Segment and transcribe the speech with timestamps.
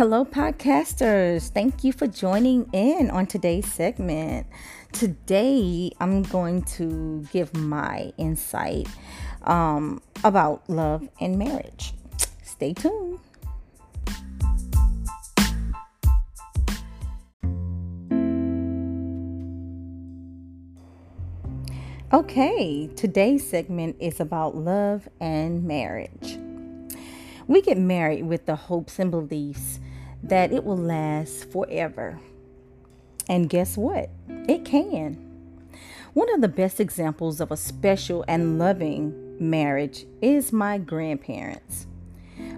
[0.00, 1.50] Hello, podcasters.
[1.50, 4.46] Thank you for joining in on today's segment.
[4.92, 8.88] Today, I'm going to give my insight
[9.42, 11.92] um, about love and marriage.
[12.42, 13.18] Stay tuned.
[22.10, 26.38] Okay, today's segment is about love and marriage.
[27.46, 29.78] We get married with the hopes and beliefs
[30.22, 32.20] that it will last forever.
[33.28, 34.10] And guess what?
[34.28, 35.26] It can.
[36.12, 41.86] One of the best examples of a special and loving marriage is my grandparents.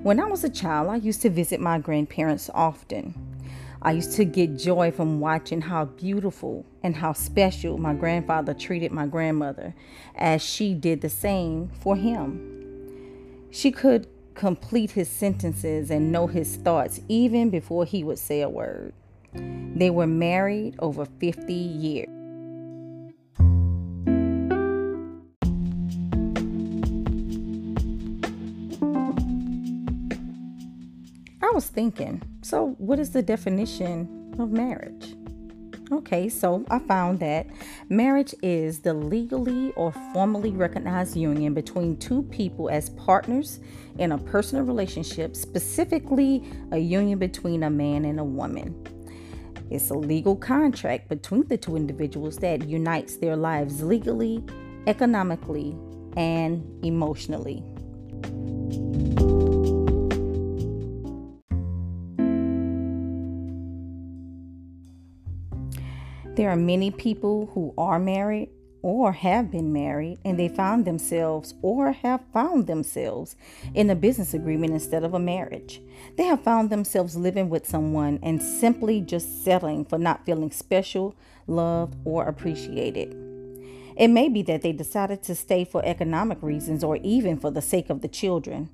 [0.02, 3.14] When I was a child, I used to visit my grandparents often.
[3.82, 8.92] I used to get joy from watching how beautiful and how special my grandfather treated
[8.92, 9.74] my grandmother,
[10.14, 13.48] as she did the same for him.
[13.50, 14.06] She could
[14.42, 18.92] complete his sentences and know his thoughts even before he would say a word.
[19.32, 22.08] They were married over 50 years.
[31.40, 35.14] I was thinking, so what is the definition of marriage?
[35.92, 37.48] Okay, so I found that
[37.90, 43.60] marriage is the legally or formally recognized union between two people as partners
[43.98, 48.74] in a personal relationship, specifically a union between a man and a woman.
[49.70, 54.42] It's a legal contract between the two individuals that unites their lives legally,
[54.86, 55.76] economically,
[56.16, 57.62] and emotionally.
[66.34, 68.48] There are many people who are married
[68.80, 73.36] or have been married and they found themselves or have found themselves
[73.74, 75.82] in a business agreement instead of a marriage.
[76.16, 81.14] They have found themselves living with someone and simply just settling for not feeling special,
[81.46, 83.14] loved, or appreciated.
[83.94, 87.60] It may be that they decided to stay for economic reasons or even for the
[87.60, 88.70] sake of the children.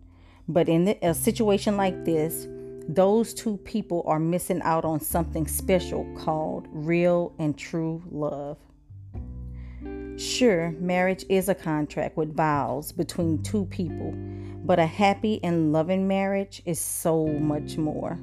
[0.46, 2.46] But in a situation like this,
[2.88, 8.56] those two people are missing out on something special called real and true love.
[10.16, 14.12] Sure, marriage is a contract with vows between two people,
[14.64, 18.18] but a happy and loving marriage is so much more.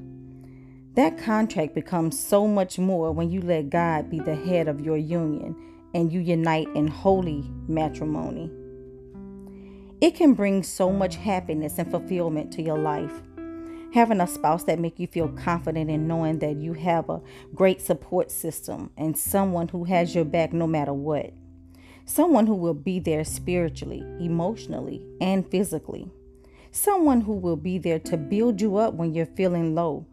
[0.95, 4.97] That contract becomes so much more when you let God be the head of your
[4.97, 5.55] union
[5.93, 8.49] and you unite in holy matrimony.
[10.01, 13.21] It can bring so much happiness and fulfillment to your life
[13.95, 17.21] having a spouse that make you feel confident in knowing that you have a
[17.55, 21.31] great support system and someone who has your back no matter what.
[22.05, 26.11] Someone who will be there spiritually emotionally and physically.
[26.71, 30.05] Someone who will be there to build you up when you're feeling low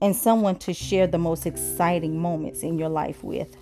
[0.00, 3.56] and someone to share the most exciting moments in your life with.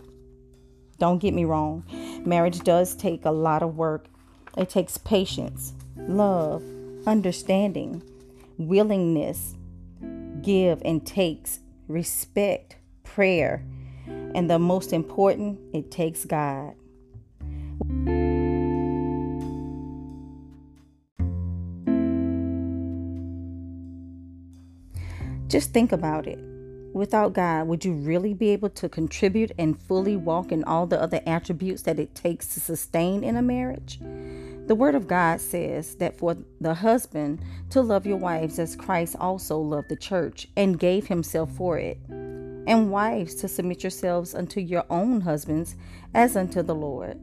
[0.99, 1.85] Don't get me wrong
[2.25, 4.07] marriage does take a lot of work.
[4.57, 6.63] It takes patience love
[7.07, 8.03] understanding
[8.59, 9.55] willingness
[10.47, 11.59] give and takes
[11.89, 13.65] respect, prayer,
[14.07, 16.75] and the most important, it takes God.
[25.49, 26.39] Just think about it.
[26.93, 31.03] Without God, would you really be able to contribute and fully walk in all the
[31.03, 33.99] other attributes that it takes to sustain in a marriage?
[34.67, 37.41] The Word of God says that for the husband
[37.71, 41.99] to love your wives as Christ also loved the church and gave himself for it,
[42.09, 45.77] and wives to submit yourselves unto your own husbands
[46.15, 47.21] as unto the Lord.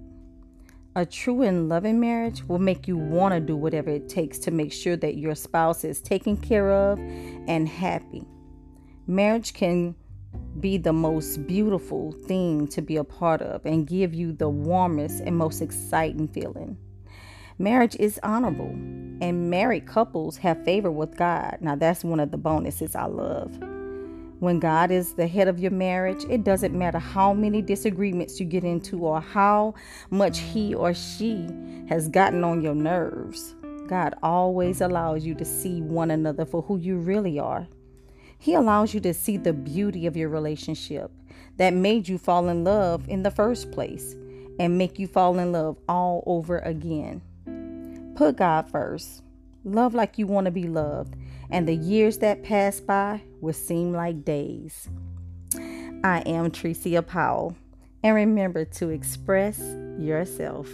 [0.95, 4.51] A true and loving marriage will make you want to do whatever it takes to
[4.51, 8.23] make sure that your spouse is taken care of and happy.
[9.05, 9.95] Marriage can
[10.61, 15.21] be the most beautiful thing to be a part of and give you the warmest
[15.25, 16.77] and most exciting feeling.
[17.59, 18.71] Marriage is honorable,
[19.21, 21.57] and married couples have favor with God.
[21.61, 23.55] Now, that's one of the bonuses I love.
[24.39, 28.45] When God is the head of your marriage, it doesn't matter how many disagreements you
[28.45, 29.75] get into or how
[30.09, 31.47] much he or she
[31.87, 33.55] has gotten on your nerves.
[33.87, 37.67] God always allows you to see one another for who you really are.
[38.39, 41.11] He allows you to see the beauty of your relationship
[41.57, 44.15] that made you fall in love in the first place
[44.59, 47.21] and make you fall in love all over again.
[48.15, 49.23] Put God first.
[49.63, 51.15] Love like you want to be loved,
[51.49, 54.89] and the years that pass by will seem like days.
[56.03, 57.55] I am Trecia Powell,
[58.03, 59.59] and remember to express
[59.97, 60.69] yourself.